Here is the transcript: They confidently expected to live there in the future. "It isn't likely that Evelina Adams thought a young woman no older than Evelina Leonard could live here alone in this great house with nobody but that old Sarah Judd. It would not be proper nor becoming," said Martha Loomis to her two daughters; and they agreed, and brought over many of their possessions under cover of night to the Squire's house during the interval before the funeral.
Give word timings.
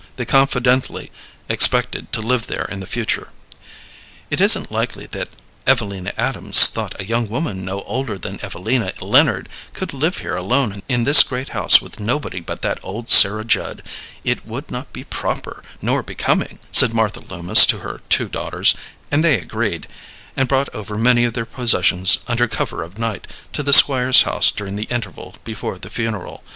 They 0.15 0.25
confidently 0.25 1.11
expected 1.47 2.11
to 2.11 2.21
live 2.23 2.47
there 2.47 2.65
in 2.65 2.79
the 2.79 2.87
future. 2.87 3.27
"It 4.31 4.41
isn't 4.41 4.71
likely 4.71 5.05
that 5.11 5.29
Evelina 5.67 6.11
Adams 6.17 6.69
thought 6.69 6.99
a 6.99 7.05
young 7.05 7.29
woman 7.29 7.63
no 7.63 7.81
older 7.83 8.17
than 8.17 8.43
Evelina 8.43 8.93
Leonard 8.99 9.47
could 9.73 9.93
live 9.93 10.17
here 10.17 10.35
alone 10.35 10.81
in 10.89 11.03
this 11.03 11.21
great 11.21 11.49
house 11.49 11.81
with 11.83 11.99
nobody 11.99 12.39
but 12.39 12.63
that 12.63 12.79
old 12.81 13.11
Sarah 13.11 13.45
Judd. 13.45 13.83
It 14.23 14.43
would 14.43 14.71
not 14.71 14.91
be 14.91 15.03
proper 15.03 15.61
nor 15.83 16.01
becoming," 16.01 16.57
said 16.71 16.95
Martha 16.95 17.19
Loomis 17.19 17.67
to 17.67 17.77
her 17.81 18.01
two 18.09 18.27
daughters; 18.27 18.73
and 19.11 19.23
they 19.23 19.37
agreed, 19.39 19.87
and 20.35 20.47
brought 20.47 20.73
over 20.73 20.97
many 20.97 21.25
of 21.25 21.33
their 21.35 21.45
possessions 21.45 22.17
under 22.27 22.47
cover 22.47 22.81
of 22.81 22.97
night 22.97 23.27
to 23.53 23.61
the 23.61 23.71
Squire's 23.71 24.23
house 24.23 24.49
during 24.49 24.77
the 24.77 24.85
interval 24.89 25.35
before 25.43 25.77
the 25.77 25.91
funeral. 25.91 26.43